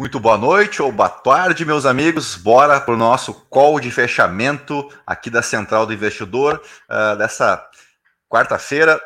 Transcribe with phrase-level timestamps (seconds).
[0.00, 2.34] Muito boa noite ou boa tarde, meus amigos.
[2.34, 6.58] Bora para o nosso call de fechamento aqui da Central do Investidor,
[6.88, 7.62] uh, dessa
[8.26, 8.98] quarta-feira,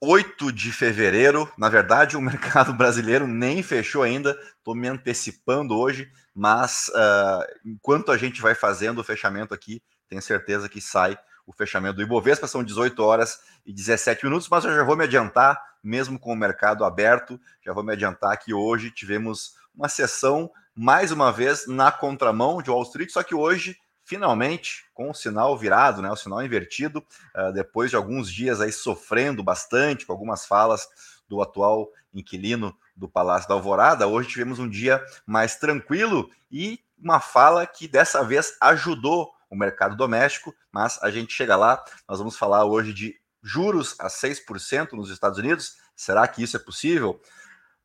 [0.00, 1.52] 8 de fevereiro.
[1.58, 8.12] Na verdade, o mercado brasileiro nem fechou ainda, estou me antecipando hoje, mas uh, enquanto
[8.12, 11.18] a gente vai fazendo o fechamento aqui, tenho certeza que sai
[11.48, 15.02] o fechamento do Ibovespa, são 18 horas e 17 minutos, mas eu já vou me
[15.02, 20.50] adiantar, mesmo com o mercado aberto, já vou me adiantar que hoje tivemos uma sessão,
[20.74, 25.56] mais uma vez, na contramão de Wall Street, só que hoje, finalmente, com o sinal
[25.56, 26.98] virado, né, o sinal invertido,
[27.36, 30.88] uh, depois de alguns dias aí sofrendo bastante com algumas falas
[31.28, 37.20] do atual inquilino do Palácio da Alvorada, hoje tivemos um dia mais tranquilo e uma
[37.20, 41.82] fala que dessa vez ajudou o mercado doméstico, mas a gente chega lá.
[42.08, 45.76] Nós vamos falar hoje de juros a 6% nos Estados Unidos.
[45.94, 47.20] Será que isso é possível?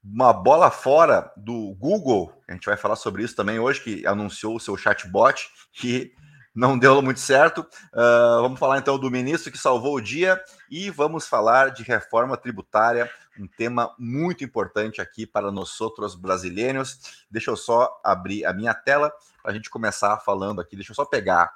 [0.03, 4.57] Uma bola fora do Google, a gente vai falar sobre isso também hoje, que anunciou
[4.57, 6.13] o seu chatbot, que
[6.53, 7.61] não deu muito certo.
[7.93, 12.35] Uh, vamos falar então do ministro que salvou o dia e vamos falar de reforma
[12.35, 17.25] tributária, um tema muito importante aqui para nós outros brasileiros.
[17.31, 20.75] Deixa eu só abrir a minha tela para a gente começar falando aqui.
[20.75, 21.51] Deixa eu só pegar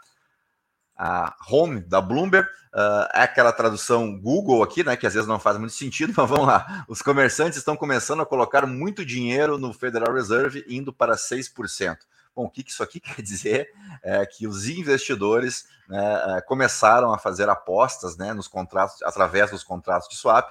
[0.98, 5.40] a home da Bloomberg, uh, é aquela tradução Google aqui, né, que às vezes não
[5.40, 6.86] faz muito sentido, mas vamos lá.
[6.88, 11.98] Os comerciantes estão começando a colocar muito dinheiro no Federal Reserve, indo para 6%.
[12.36, 13.70] Bom, o que isso aqui quer dizer
[14.04, 19.64] é que os investidores né, é, começaram a fazer apostas né, nos contratos, através dos
[19.64, 20.48] contratos de swap,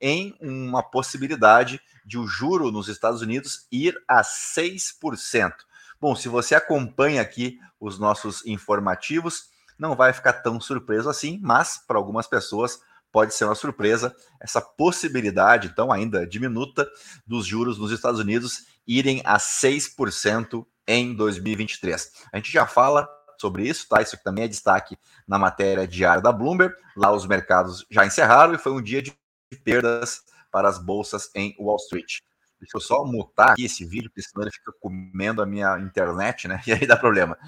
[0.00, 5.52] em uma possibilidade de o juro nos Estados Unidos ir a 6%.
[6.00, 11.78] Bom, se você acompanha aqui os nossos informativos, não vai ficar tão surpreso assim, mas
[11.78, 16.88] para algumas pessoas pode ser uma surpresa essa possibilidade, então ainda diminuta,
[17.26, 22.12] dos juros nos Estados Unidos irem a 6% em 2023.
[22.32, 23.08] A gente já fala
[23.38, 24.02] sobre isso, tá?
[24.02, 26.74] Isso também é destaque na matéria diária da Bloomberg.
[26.94, 29.16] Lá os mercados já encerraram e foi um dia de
[29.64, 30.20] perdas
[30.52, 32.18] para as bolsas em Wall Street.
[32.60, 36.46] Deixa eu só mutar aqui esse vídeo, porque senão ele fica comendo a minha internet,
[36.46, 36.60] né?
[36.66, 37.38] E aí dá problema.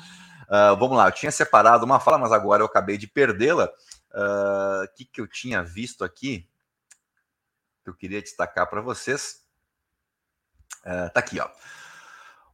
[0.53, 3.71] Uh, vamos lá, eu tinha separado uma fala, mas agora eu acabei de perdê-la.
[4.13, 6.47] O uh, que, que eu tinha visto aqui?
[7.83, 9.41] Que eu queria destacar para vocês.
[10.85, 11.49] Uh, tá aqui, ó.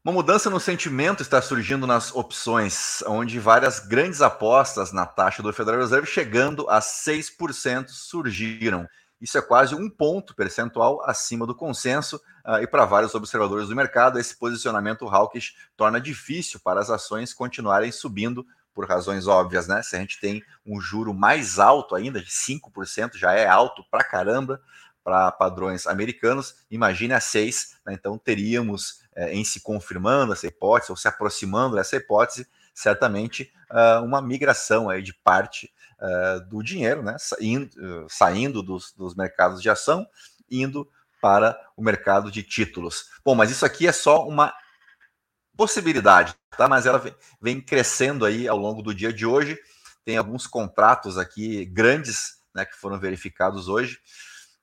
[0.04, 5.53] Uma mudança no sentimento está surgindo nas opções, onde várias grandes apostas na taxa do
[5.53, 8.88] Federal Reserve chegando a 6% surgiram.
[9.21, 13.77] Isso é quase um ponto percentual acima do consenso, uh, e para vários observadores do
[13.77, 19.83] mercado, esse posicionamento hawkish torna difícil para as ações continuarem subindo por razões óbvias, né?
[19.83, 24.05] Se a gente tem um juro mais alto ainda, de 5%, já é alto pra
[24.05, 24.61] caramba
[25.03, 27.95] para padrões americanos, imagine a 6, né?
[27.95, 34.05] então teríamos é, em se confirmando essa hipótese ou se aproximando dessa hipótese, certamente uh,
[34.05, 39.60] uma migração aí de parte uh, do dinheiro, né, saindo, uh, saindo dos, dos mercados
[39.62, 40.06] de ação,
[40.50, 40.88] indo
[41.20, 43.06] para o mercado de títulos.
[43.25, 44.53] Bom, mas isso aqui é só uma
[45.56, 46.69] possibilidade, tá?
[46.69, 47.03] Mas ela
[47.41, 49.59] vem, crescendo aí ao longo do dia de hoje.
[50.04, 53.98] Tem alguns contratos aqui grandes, né, que foram verificados hoje.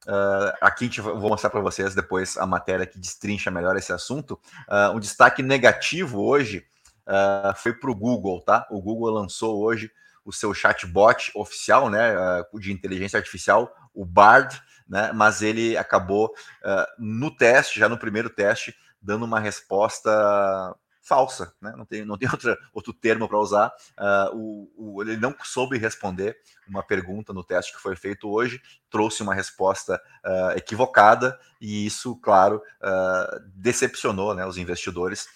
[0.08, 4.40] Uh, aqui gente, vou mostrar para vocês depois a matéria que destrincha melhor esse assunto.
[4.70, 6.66] Uh, um destaque negativo hoje
[7.08, 8.66] uh, foi para o Google, tá?
[8.70, 9.92] O Google lançou hoje
[10.26, 12.14] o seu chatbot oficial, né,
[12.56, 15.12] de inteligência artificial, o Bard, né?
[15.14, 16.34] Mas ele acabou
[17.00, 20.12] no teste, já no primeiro teste, dando uma resposta
[21.06, 21.72] falsa, né?
[21.78, 23.72] não tem, não tem outra, outro termo para usar.
[23.98, 26.36] Uh, o, o, ele não soube responder
[26.68, 28.60] uma pergunta no teste que foi feito hoje,
[28.90, 35.28] trouxe uma resposta uh, equivocada, e isso, claro, uh, decepcionou né, os investidores.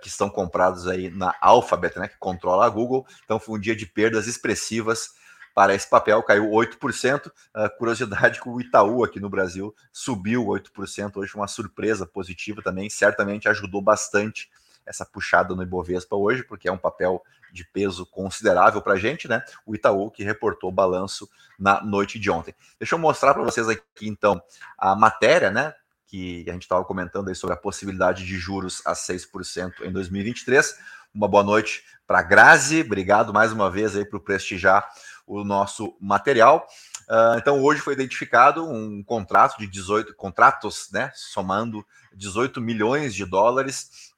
[0.00, 3.06] Que estão comprados aí na Alphabet, né, que controla a Google.
[3.24, 5.10] Então foi um dia de perdas expressivas
[5.54, 7.26] para esse papel, caiu 8%.
[7.28, 11.16] Uh, curiosidade que o Itaú aqui no Brasil subiu 8%.
[11.16, 14.50] Hoje uma surpresa positiva também, certamente ajudou bastante
[14.84, 17.22] essa puxada no Ibovespa hoje, porque é um papel
[17.52, 19.42] de peso considerável para a gente, né?
[19.64, 22.54] O Itaú que reportou balanço na noite de ontem.
[22.78, 24.42] Deixa eu mostrar para vocês aqui, então,
[24.76, 25.72] a matéria, né?
[26.06, 30.78] Que a gente estava comentando aí sobre a possibilidade de juros a 6% em 2023.
[31.14, 34.86] Uma boa noite para Grazi, obrigado mais uma vez aí por prestigiar
[35.26, 36.66] o nosso material.
[37.08, 41.10] Uh, então, hoje foi identificado um contrato de 18 contratos, né?
[41.14, 41.84] Somando
[42.14, 44.12] 18 milhões de dólares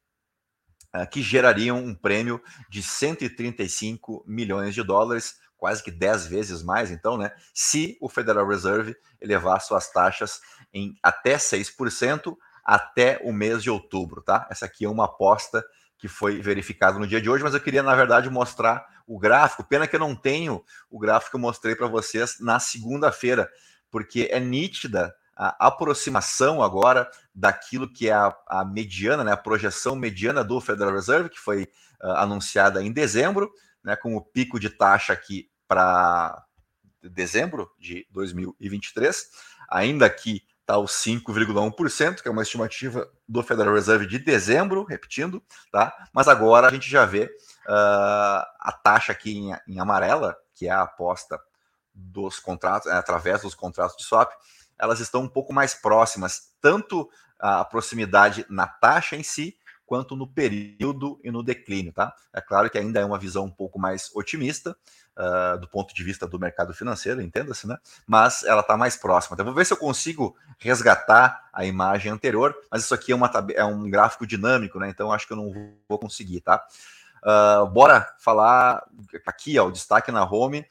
[0.95, 6.91] uh, que gerariam um prêmio de 135 milhões de dólares, quase que 10 vezes mais,
[6.91, 7.33] então, né?
[7.55, 10.41] Se o Federal Reserve elevar suas taxas
[10.73, 14.47] em até 6%, até o mês de outubro, tá?
[14.51, 15.65] Essa aqui é uma aposta
[15.99, 19.65] que foi verificada no dia de hoje, mas eu queria, na verdade, mostrar o gráfico.
[19.65, 23.49] Pena que eu não tenho o gráfico que eu mostrei para vocês na segunda-feira,
[23.91, 29.95] porque é nítida a aproximação agora daquilo que é a, a, mediana, né, a projeção
[29.95, 31.65] mediana do Federal Reserve, que foi
[32.03, 33.53] uh, anunciada em dezembro,
[33.87, 36.45] né, com o pico de taxa aqui para
[37.01, 39.31] dezembro de 2023,
[39.71, 45.41] ainda que está os 5,1%, que é uma estimativa do Federal Reserve de dezembro, repetindo,
[45.71, 45.95] tá?
[46.13, 50.71] Mas agora a gente já vê uh, a taxa aqui em, em, amarela, que é
[50.71, 51.39] a aposta
[51.95, 54.33] dos contratos, é, através dos contratos de swap,
[54.77, 57.09] elas estão um pouco mais próximas, tanto
[57.39, 59.57] a proximidade na taxa em si,
[59.87, 62.15] quanto no período e no declínio, tá?
[62.33, 64.77] É claro que ainda é uma visão um pouco mais otimista,
[65.17, 67.79] uh, do ponto de vista do mercado financeiro, entenda-se, né?
[68.07, 69.35] Mas ela está mais próxima.
[69.35, 73.31] Então, vou ver se eu consigo resgatar a imagem anterior, mas isso aqui é, uma,
[73.55, 74.89] é um gráfico dinâmico, né?
[74.91, 75.53] Então, acho que eu não
[75.89, 76.67] vou conseguir, tá?
[77.23, 78.85] Uh, bora falar
[79.27, 80.67] aqui, ó, o destaque na home.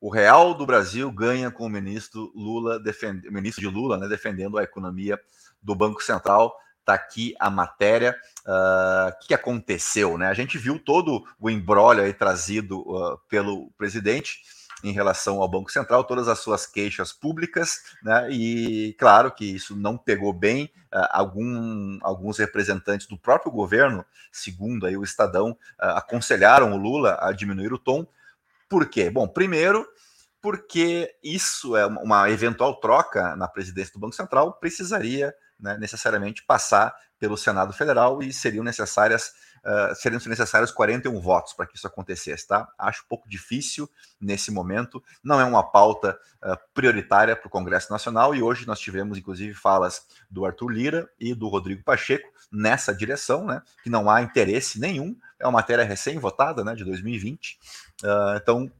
[0.00, 3.22] O real do Brasil ganha com o ministro Lula, defend...
[3.30, 5.18] ministro de Lula, né, defendendo a economia
[5.62, 6.54] do Banco Central.
[6.84, 8.14] Está aqui a matéria.
[8.46, 10.18] O uh, que aconteceu?
[10.18, 10.28] Né?
[10.28, 14.42] A gente viu todo o embrólio trazido uh, pelo presidente
[14.82, 18.30] em relação ao Banco Central, todas as suas queixas públicas, né?
[18.30, 20.70] E claro que isso não pegou bem.
[20.92, 27.16] Uh, algum, alguns representantes do próprio governo, segundo aí o Estadão, uh, aconselharam o Lula
[27.18, 28.06] a diminuir o tom.
[28.68, 29.08] Por quê?
[29.08, 29.88] Bom, primeiro,
[30.42, 35.34] porque isso é uma eventual troca na presidência do Banco Central precisaria
[35.64, 39.32] né, necessariamente passar pelo Senado Federal e seriam necessárias
[39.64, 42.68] uh, seriam necessários 41 votos para que isso acontecesse, tá?
[42.78, 43.88] Acho um pouco difícil
[44.20, 48.78] nesse momento, não é uma pauta uh, prioritária para o Congresso Nacional e hoje nós
[48.78, 53.62] tivemos inclusive falas do Arthur Lira e do Rodrigo Pacheco nessa direção, né?
[53.82, 57.58] Que não há interesse nenhum, é uma matéria recém-votada, né, de 2020,
[58.02, 58.70] uh, então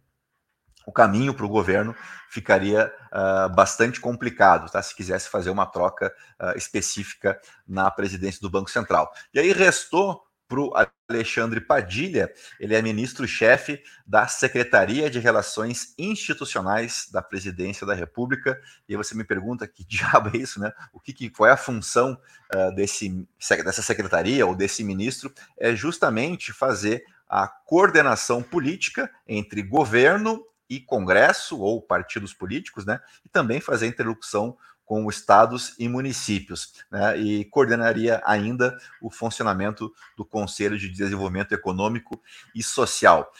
[0.87, 1.95] o caminho para o governo
[2.29, 4.83] ficaria uh, bastante complicado, tá?
[4.83, 9.13] Se quisesse fazer uma troca uh, específica na presidência do Banco Central.
[9.33, 10.73] E aí restou para o
[11.09, 18.61] Alexandre Padilha, ele é ministro-chefe da Secretaria de Relações Institucionais da Presidência da República.
[18.89, 20.73] E você me pergunta que diabo é isso, né?
[20.93, 22.19] O que, que qual é a função
[22.55, 23.27] uh, desse,
[23.65, 25.33] dessa secretaria ou desse ministro?
[25.59, 33.01] É justamente fazer a coordenação política entre governo e Congresso ou partidos políticos, né?
[33.25, 37.17] E também fazer interlocução com estados e municípios, né?
[37.19, 42.21] E coordenaria ainda o funcionamento do Conselho de Desenvolvimento Econômico
[42.55, 43.33] e Social.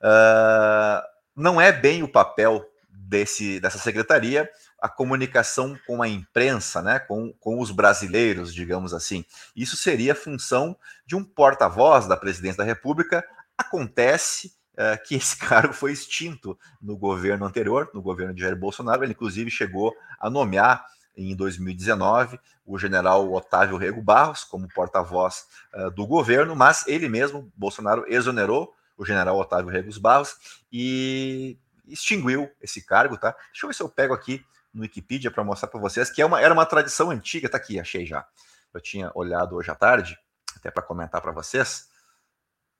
[0.00, 1.02] Uh,
[1.34, 4.48] não é bem o papel desse, dessa secretaria
[4.80, 9.24] a comunicação com a imprensa, né, com, com os brasileiros, digamos assim.
[9.54, 13.22] Isso seria função de um porta-voz da presidência da República.
[13.58, 19.04] Acontece é, que esse cargo foi extinto no governo anterior, no governo de Jair Bolsonaro.
[19.04, 25.44] Ele, inclusive, chegou a nomear em 2019 o general Otávio Rego Barros como porta-voz
[25.74, 32.50] uh, do governo, mas ele mesmo, Bolsonaro, exonerou o general Otávio Rego Barros e extinguiu
[32.58, 33.36] esse cargo, tá?
[33.52, 36.24] Deixa eu ver se eu pego aqui no Wikipedia para mostrar para vocês que é
[36.24, 38.26] uma, era uma tradição antiga, tá aqui, achei já.
[38.72, 40.18] Eu tinha olhado hoje à tarde,
[40.56, 41.90] até para comentar para vocês.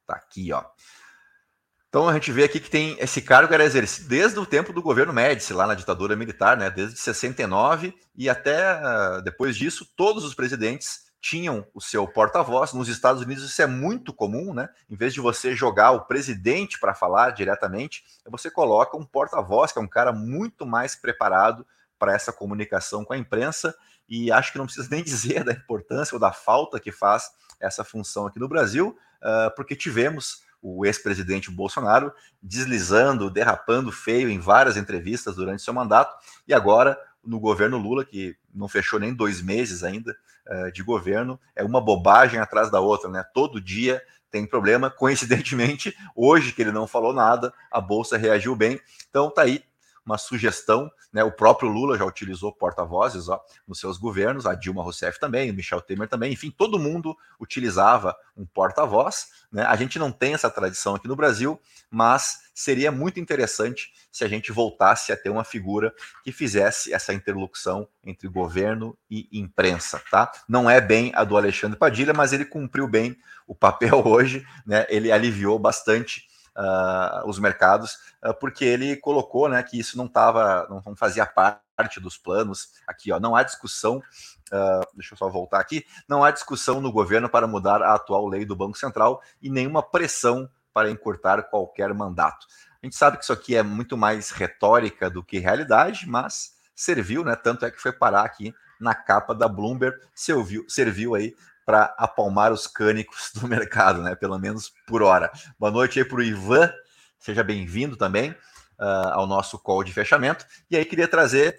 [0.07, 0.64] Tá aqui, ó.
[1.90, 4.80] Então a gente vê aqui que tem esse cargo era exercido desde o tempo do
[4.80, 6.70] governo Médici, lá na ditadura militar, né?
[6.70, 12.73] Desde 69 e até uh, depois disso, todos os presidentes tinham o seu porta-voz.
[12.73, 14.68] Nos Estados Unidos isso é muito comum, né?
[14.88, 19.80] Em vez de você jogar o presidente para falar diretamente, você coloca um porta-voz, que
[19.80, 21.66] é um cara muito mais preparado
[21.99, 23.75] para essa comunicação com a imprensa.
[24.09, 27.82] E acho que não precisa nem dizer da importância ou da falta que faz essa
[27.82, 32.12] função aqui no Brasil, uh, porque tivemos o ex-presidente Bolsonaro
[32.43, 36.14] deslizando, derrapando feio em várias entrevistas durante seu mandato,
[36.47, 41.38] e agora no governo Lula, que não fechou nem dois meses ainda uh, de governo,
[41.55, 43.25] é uma bobagem atrás da outra, né?
[43.35, 44.90] Todo dia tem problema.
[44.90, 48.81] Coincidentemente, hoje que ele não falou nada, a bolsa reagiu bem.
[49.09, 49.62] Então tá aí
[50.11, 51.23] uma sugestão, né?
[51.23, 53.26] O próprio Lula já utilizou porta-vozes
[53.67, 58.17] nos seus governos, a Dilma Rousseff também, o Michel Temer também, enfim, todo mundo utilizava
[58.37, 59.29] um porta-voz.
[59.52, 59.64] Né?
[59.64, 64.29] A gente não tem essa tradição aqui no Brasil, mas seria muito interessante se a
[64.29, 70.31] gente voltasse a ter uma figura que fizesse essa interlocução entre governo e imprensa, tá?
[70.49, 74.87] Não é bem a do Alexandre Padilha, mas ele cumpriu bem o papel hoje, né?
[74.88, 76.29] Ele aliviou bastante
[76.61, 81.25] uh, os mercados, uh, porque ele colocou né, que isso não, tava, não, não fazia
[81.25, 82.69] parte dos planos.
[82.87, 84.02] Aqui, ó, não há discussão
[84.52, 85.87] Uh, deixa eu só voltar aqui.
[86.09, 89.81] Não há discussão no governo para mudar a atual lei do Banco Central e nenhuma
[89.81, 92.49] pressão para encurtar qualquer mandato.
[92.83, 97.23] A gente sabe que isso aqui é muito mais retórica do que realidade, mas serviu,
[97.23, 97.37] né?
[97.37, 102.52] Tanto é que foi parar aqui na capa da Bloomberg, serviu, serviu aí para apalmar
[102.52, 104.14] os cânicos do mercado, né?
[104.14, 105.31] Pelo menos por hora.
[105.59, 106.73] Boa noite aí para o Ivan,
[107.19, 110.45] seja bem-vindo também uh, ao nosso call de fechamento.
[110.71, 111.59] E aí queria trazer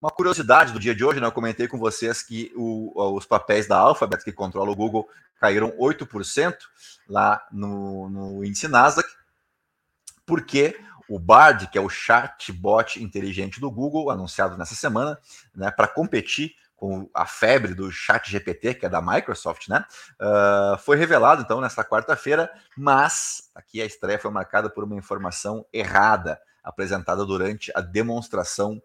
[0.00, 1.26] uma curiosidade do dia de hoje, né?
[1.26, 5.06] Eu comentei com vocês que o, os papéis da Alphabet, que controla o Google,
[5.38, 6.54] caíram 8%
[7.08, 9.08] lá no, no índice Nasdaq,
[10.24, 10.78] porque
[11.08, 15.18] o Bard, que é o chatbot inteligente do Google, anunciado nessa semana,
[15.54, 19.84] né, para competir com a febre do Chat GPT, que é da Microsoft, né?
[20.18, 25.66] Uh, foi revelado então nesta quarta-feira, mas aqui a estreia foi marcada por uma informação
[25.74, 28.82] errada apresentada durante a demonstração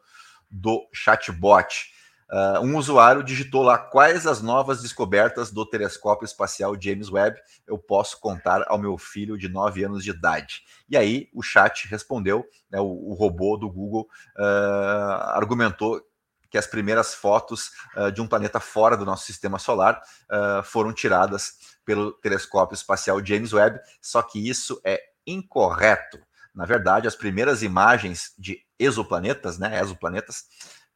[0.51, 1.93] do chatbot.
[2.29, 7.77] Uh, um usuário digitou lá quais as novas descobertas do telescópio espacial James Webb eu
[7.77, 10.63] posso contar ao meu filho de 9 anos de idade.
[10.89, 14.05] E aí o chat respondeu, né, o, o, robô do Google
[14.37, 16.01] uh, argumentou
[16.55, 20.01] que as primeiras fotos uh, de um planeta fora do nosso sistema solar
[20.63, 21.51] foram tiradas
[21.83, 26.17] pelo telescópio espacial James Webb, só que isso é incorreto.
[26.53, 30.45] Na verdade, as primeiras imagens de exoplanetas, né, exoplanetas,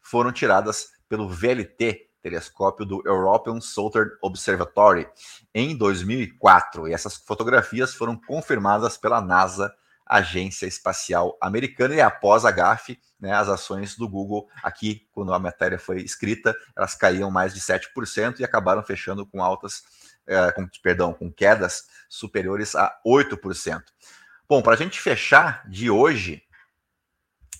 [0.01, 5.09] foram tiradas pelo VLT, telescópio do European Southern Observatory,
[5.53, 6.87] em 2004.
[6.87, 9.73] E essas fotografias foram confirmadas pela NASA,
[10.09, 15.39] Agência Espacial Americana, e após a GAF, né, as ações do Google, aqui, quando a
[15.39, 19.83] matéria foi escrita, elas caíam mais de 7% e acabaram fechando com altas,
[20.25, 23.83] eh, com, perdão, com quedas superiores a 8%.
[24.47, 26.41] Bom, para a gente fechar de hoje,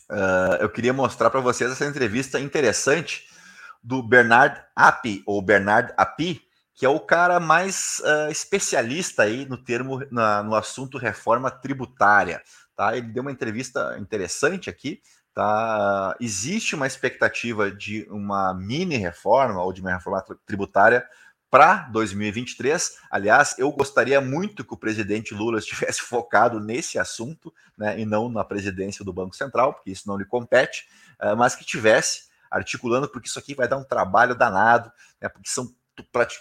[0.09, 3.29] uh, eu queria mostrar para vocês essa entrevista interessante
[3.83, 6.48] do Bernard Api, ou Bernard Api,
[6.79, 12.41] que é o cara mais uh, especialista aí no termo, na, no assunto reforma tributária.
[12.73, 12.95] Tá?
[12.95, 15.01] Ele deu uma entrevista interessante aqui.
[15.33, 16.15] Tá?
[16.21, 21.05] Existe uma expectativa de uma mini reforma ou de uma reforma tributária
[21.51, 22.97] para 2023.
[23.11, 28.29] Aliás, eu gostaria muito que o presidente Lula estivesse focado nesse assunto, né, e não
[28.29, 30.87] na presidência do Banco Central, porque isso não lhe compete,
[31.21, 35.49] uh, mas que tivesse articulando, porque isso aqui vai dar um trabalho danado, né, porque
[35.49, 35.77] são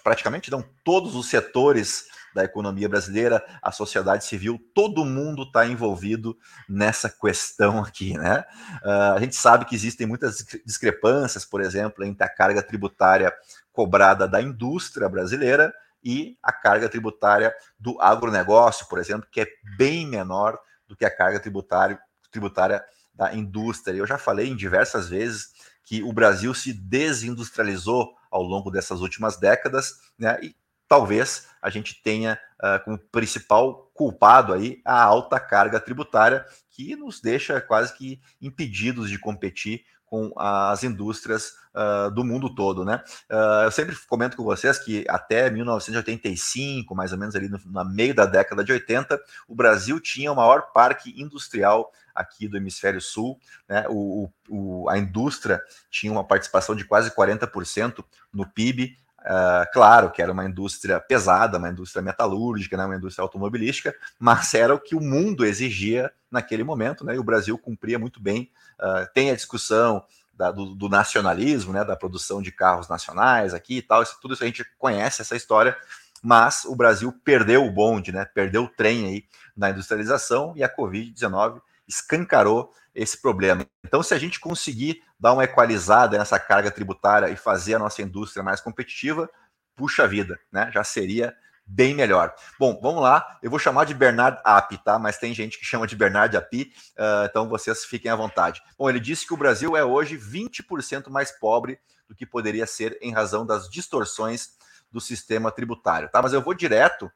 [0.02, 6.36] praticamente dão todos os setores da economia brasileira, a sociedade civil, todo mundo está envolvido
[6.68, 8.44] nessa questão aqui, né?
[8.84, 13.32] Uh, a gente sabe que existem muitas discrepâncias, por exemplo, entre a carga tributária
[13.72, 15.72] cobrada da indústria brasileira
[16.02, 19.46] e a carga tributária do agronegócio, por exemplo, que é
[19.76, 21.98] bem menor do que a carga tributária,
[22.30, 22.84] tributária
[23.14, 23.96] da indústria.
[23.96, 25.48] Eu já falei em diversas vezes
[25.84, 30.38] que o Brasil se desindustrializou ao longo dessas últimas décadas, né?
[30.42, 30.54] E
[30.88, 37.20] talvez a gente tenha uh, como principal culpado aí a alta carga tributária que nos
[37.20, 43.02] deixa quase que impedidos de competir com as indústrias uh, do mundo todo, né?
[43.30, 47.84] Uh, eu sempre comento com vocês que até 1985, mais ou menos ali no, no,
[47.84, 53.00] meio da década de 80, o Brasil tinha o maior parque industrial aqui do hemisfério
[53.00, 53.86] sul, né?
[53.88, 60.22] O, o, a indústria tinha uma participação de quase 40% no PIB, Uh, claro que
[60.22, 64.94] era uma indústria pesada, uma indústria metalúrgica, né, uma indústria automobilística, mas era o que
[64.94, 68.50] o mundo exigia naquele momento, né, e o Brasil cumpria muito bem.
[68.78, 73.78] Uh, tem a discussão da, do, do, nacionalismo, né, da produção de carros nacionais aqui
[73.78, 75.76] e tal, isso, tudo isso a gente conhece essa história,
[76.22, 79.24] mas o Brasil perdeu o bonde, né, perdeu o trem aí
[79.56, 83.66] na industrialização e a Covid-19 escancarou esse problema.
[83.84, 88.02] Então, se a gente conseguir dar uma equalizada nessa carga tributária e fazer a nossa
[88.02, 89.28] indústria mais competitiva,
[89.74, 90.70] puxa vida, né?
[90.72, 91.34] Já seria
[91.68, 92.34] bem melhor.
[92.58, 93.38] Bom, vamos lá.
[93.42, 94.98] Eu vou chamar de Bernard Api, tá?
[94.98, 98.62] Mas tem gente que chama de Bernard Api, uh, então vocês fiquem à vontade.
[98.76, 101.78] Bom, ele disse que o Brasil é hoje 20% mais pobre
[102.08, 104.56] do que poderia ser em razão das distorções
[104.90, 106.22] do sistema tributário, tá?
[106.22, 107.12] Mas eu vou direto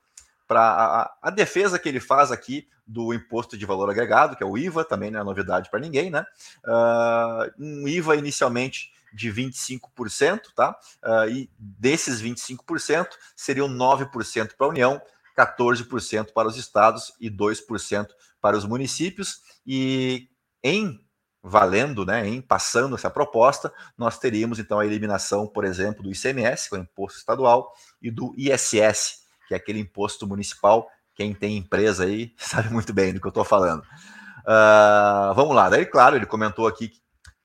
[0.53, 4.47] para a, a, defesa que ele faz aqui do imposto de valor agregado, que é
[4.47, 6.27] o IVA, também não é novidade para ninguém, né?
[6.63, 10.77] Uh, um IVA inicialmente de 25%, tá?
[11.03, 15.01] Uh, e desses 25%, seriam 9% para a União,
[15.39, 19.41] 14% para os estados e 2% para os municípios.
[19.67, 20.29] E
[20.63, 21.01] em
[21.43, 26.69] valendo, né, em passando essa proposta, nós teríamos então a eliminação, por exemplo, do ICMS,
[26.69, 29.22] que é o imposto estadual, e do ISS,
[29.53, 30.89] que é aquele imposto municipal.
[31.15, 33.83] Quem tem empresa aí sabe muito bem do que eu estou falando.
[34.41, 35.69] Uh, vamos lá.
[35.69, 36.91] Daí, claro, ele comentou aqui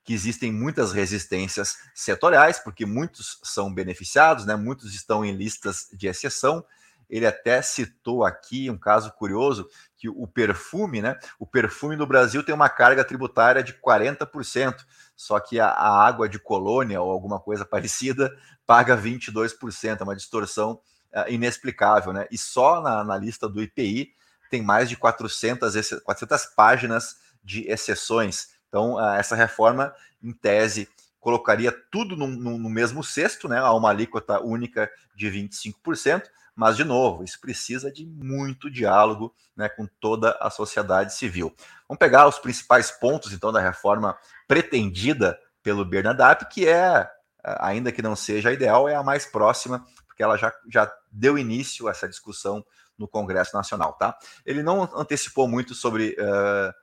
[0.02, 4.56] que existem muitas resistências setoriais, porque muitos são beneficiados, né?
[4.56, 6.64] muitos estão em listas de exceção.
[7.10, 11.18] Ele até citou aqui um caso curioso que o perfume, né?
[11.38, 14.74] O perfume no Brasil tem uma carga tributária de 40%,
[15.16, 18.30] só que a, a água de colônia ou alguma coisa parecida
[18.66, 20.80] paga 22%, é uma distorção
[21.28, 22.26] inexplicável, né?
[22.30, 24.12] E só na, na, lista do IPI
[24.50, 28.48] tem mais de 400, 400 páginas de exceções.
[28.68, 30.88] Então, uh, essa reforma, em tese,
[31.18, 33.58] colocaria tudo no, no, no mesmo cesto, né?
[33.58, 36.24] A uma alíquota única de 25%,
[36.54, 41.54] mas, de novo, isso precisa de muito diálogo né, com toda a sociedade civil.
[41.88, 47.08] Vamos pegar os principais pontos, então, da reforma pretendida pelo Bernadap, que é,
[47.44, 49.86] ainda que não seja a ideal, é a mais próxima,
[50.18, 52.64] porque ela já, já deu início a essa discussão
[52.98, 53.92] no Congresso Nacional.
[53.92, 54.18] Tá?
[54.44, 56.16] Ele não antecipou muito sobre.
[56.18, 56.74] Uh,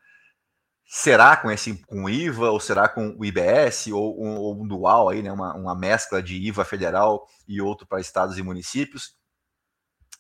[0.86, 5.10] será com esse com IVA ou será com o IBS ou um, ou um dual
[5.10, 9.18] aí, né, uma, uma mescla de IVA federal e outro para estados e municípios.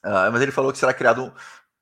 [0.04, 1.34] Uh, mas ele falou que será criado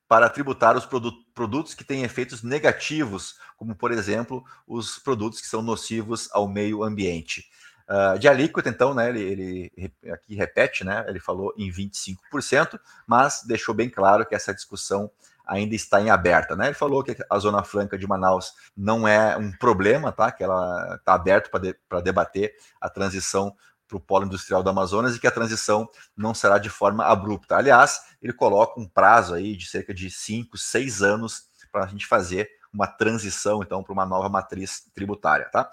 [0.06, 0.86] para tributar os
[1.34, 6.84] produtos que têm efeitos negativos, como, por exemplo, os produtos que são nocivos ao meio
[6.84, 7.44] ambiente.
[7.86, 13.42] Uh, de alíquota, então, né, ele, ele, aqui repete, né, ele falou em 25%, mas
[13.46, 15.10] deixou bem claro que essa discussão
[15.46, 16.56] ainda está em aberta.
[16.56, 16.66] Né?
[16.66, 20.32] Ele falou que a Zona Franca de Manaus não é um problema, tá?
[20.32, 23.54] que ela está aberta para de, debater a transição
[23.86, 27.56] para o polo industrial do Amazonas e que a transição não será de forma abrupta.
[27.56, 32.06] Aliás, ele coloca um prazo aí de cerca de 5, 6 anos para a gente
[32.06, 35.70] fazer uma transição, então, para uma nova matriz tributária, tá?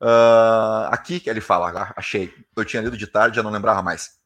[0.00, 4.20] Uh, aqui que ele fala, achei, eu tinha lido de tarde, já não lembrava mais.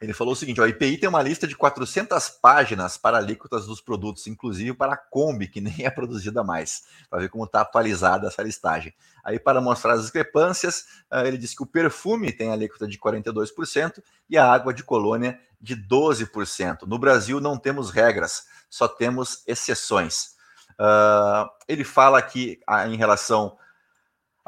[0.00, 3.66] Ele falou o seguinte: ó, a IPI tem uma lista de 400 páginas para alíquotas
[3.66, 7.60] dos produtos, inclusive para a Kombi, que nem é produzida mais, para ver como está
[7.60, 8.94] atualizada essa listagem.
[9.24, 14.02] Aí, para mostrar as discrepâncias, ah, ele disse que o perfume tem alíquota de 42%
[14.30, 16.82] e a água de colônia de 12%.
[16.86, 20.36] No Brasil, não temos regras, só temos exceções.
[20.80, 23.56] Uh, ele fala aqui ah, em relação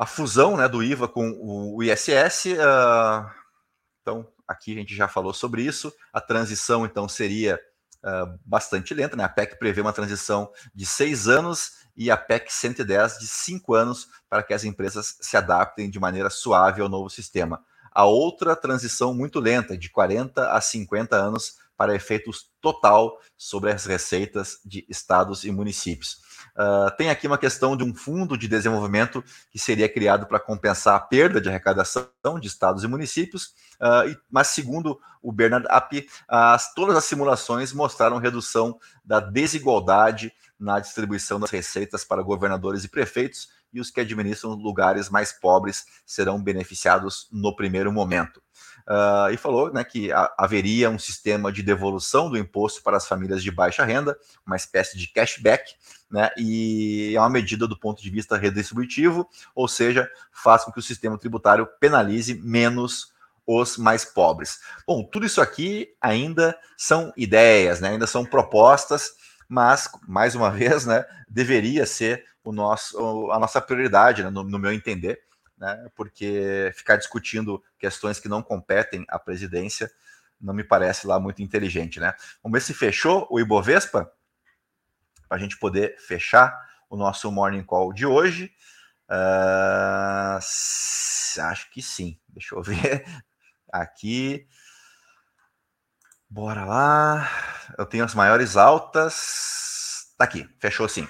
[0.00, 2.46] à fusão né, do IVA com o ISS.
[2.46, 3.30] Uh,
[4.00, 5.94] então, Aqui a gente já falou sobre isso.
[6.12, 7.60] A transição, então, seria
[8.04, 9.14] uh, bastante lenta.
[9.14, 9.22] Né?
[9.22, 14.08] A PEC prevê uma transição de seis anos e a PEC 110 de cinco anos
[14.28, 17.64] para que as empresas se adaptem de maneira suave ao novo sistema.
[17.92, 23.84] A outra transição muito lenta, de 40 a 50 anos, para efeitos total sobre as
[23.84, 26.22] receitas de estados e municípios.
[26.60, 30.94] Uh, tem aqui uma questão de um fundo de desenvolvimento que seria criado para compensar
[30.94, 36.74] a perda de arrecadação de estados e municípios, uh, mas segundo o Bernard App, as,
[36.74, 43.48] todas as simulações mostraram redução da desigualdade na distribuição das receitas para governadores e prefeitos,
[43.72, 48.42] e os que administram lugares mais pobres serão beneficiados no primeiro momento.
[48.88, 53.42] Uh, e falou né, que haveria um sistema de devolução do imposto para as famílias
[53.42, 55.74] de baixa renda, uma espécie de cashback,
[56.10, 60.78] né, e é uma medida do ponto de vista redistributivo, ou seja, faz com que
[60.78, 63.12] o sistema tributário penalize menos
[63.46, 64.58] os mais pobres.
[64.86, 69.12] Bom, tudo isso aqui ainda são ideias, né, ainda são propostas,
[69.48, 74.58] mas, mais uma vez, né, deveria ser o nosso, a nossa prioridade, né, no, no
[74.58, 75.22] meu entender,
[75.58, 79.90] né, porque ficar discutindo questões que não competem à presidência
[80.40, 82.00] não me parece lá muito inteligente.
[82.00, 82.14] Né?
[82.42, 84.10] Vamos ver se fechou o Ibovespa,
[85.30, 86.52] para a gente poder fechar
[86.88, 88.52] o nosso Morning Call de hoje.
[89.08, 92.18] Uh, acho que sim.
[92.28, 93.04] Deixa eu ver
[93.72, 94.48] aqui.
[96.28, 97.30] Bora lá.
[97.78, 100.12] Eu tenho as maiores altas.
[100.18, 101.08] Tá aqui, fechou sim.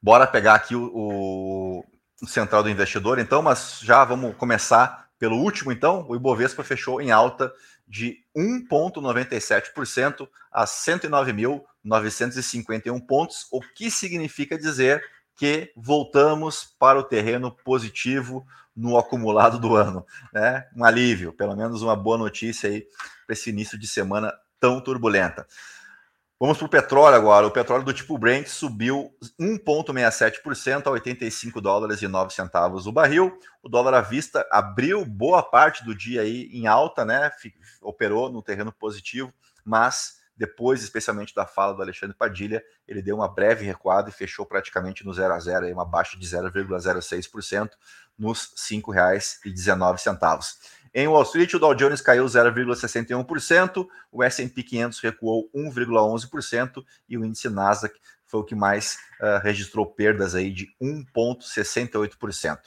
[0.00, 1.84] Bora pegar aqui o,
[2.22, 6.06] o, central do investidor, então, mas já vamos começar pelo último, então.
[6.08, 7.52] O Ibovespa fechou em alta
[7.86, 15.02] de 1,97% a 109.951 pontos, o que significa dizer
[15.34, 20.06] que voltamos para o terreno positivo no acumulado do ano.
[20.32, 20.64] Né?
[20.76, 22.86] Um alívio, pelo menos uma boa notícia aí
[23.26, 25.44] para esse início de semana tão turbulenta.
[26.40, 27.48] Vamos para o petróleo agora.
[27.48, 33.36] O petróleo do tipo Brent subiu 1,67% a 85 dólares e 9 centavos o barril.
[33.60, 37.28] O dólar à vista abriu boa parte do dia aí em alta, né?
[37.82, 43.26] Operou no terreno positivo, mas depois, especialmente da fala do Alexandre Padilha, ele deu uma
[43.26, 47.70] breve recuada e fechou praticamente no 0 a 0, aí uma baixa de 0,06%
[48.16, 50.54] nos R$ 5,19.
[50.94, 57.24] Em Wall Street, o Dow Jones caiu 0,61%, o S&P 500 recuou 1,11% e o
[57.24, 57.94] índice Nasdaq
[58.26, 62.58] foi o que mais uh, registrou perdas aí de 1,68%.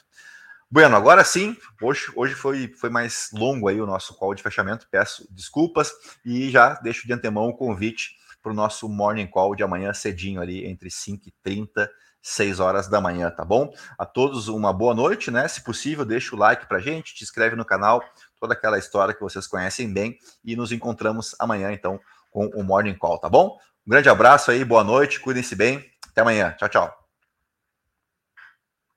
[0.70, 4.88] Bueno, agora sim, hoje, hoje foi, foi mais longo aí o nosso call de fechamento,
[4.90, 5.92] peço desculpas
[6.24, 10.40] e já deixo de antemão o convite para o nosso morning call de amanhã cedinho
[10.40, 11.90] ali, entre 5 e 30
[12.22, 13.72] 6 horas da manhã, tá bom?
[13.98, 15.48] A todos uma boa noite, né?
[15.48, 18.02] Se possível, deixa o like pra gente, te inscreve no canal,
[18.38, 22.96] toda aquela história que vocês conhecem bem e nos encontramos amanhã então com o Morning
[22.96, 23.58] Call, tá bom?
[23.86, 27.01] Um grande abraço aí, boa noite, cuidem-se bem, até amanhã, tchau, tchau.